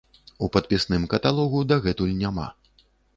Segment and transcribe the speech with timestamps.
[0.45, 2.47] У падпісным каталогу дагэтуль няма.